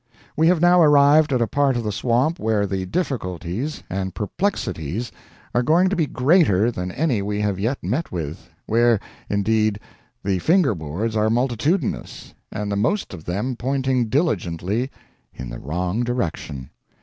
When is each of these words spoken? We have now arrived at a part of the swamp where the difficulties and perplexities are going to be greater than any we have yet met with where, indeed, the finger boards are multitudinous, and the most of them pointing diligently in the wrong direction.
We 0.35 0.47
have 0.47 0.59
now 0.59 0.81
arrived 0.81 1.31
at 1.31 1.43
a 1.43 1.47
part 1.47 1.77
of 1.77 1.83
the 1.83 1.91
swamp 1.91 2.39
where 2.39 2.65
the 2.65 2.87
difficulties 2.87 3.83
and 3.87 4.15
perplexities 4.15 5.11
are 5.53 5.61
going 5.61 5.89
to 5.89 5.95
be 5.95 6.07
greater 6.07 6.71
than 6.71 6.91
any 6.93 7.21
we 7.21 7.39
have 7.41 7.59
yet 7.59 7.83
met 7.83 8.11
with 8.11 8.49
where, 8.65 8.99
indeed, 9.29 9.79
the 10.23 10.39
finger 10.39 10.73
boards 10.73 11.15
are 11.15 11.29
multitudinous, 11.29 12.33
and 12.51 12.71
the 12.71 12.75
most 12.75 13.13
of 13.13 13.25
them 13.25 13.55
pointing 13.55 14.07
diligently 14.09 14.89
in 15.35 15.51
the 15.51 15.59
wrong 15.59 16.03
direction. 16.03 16.71